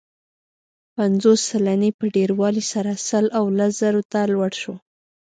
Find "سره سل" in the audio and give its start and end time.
2.73-3.25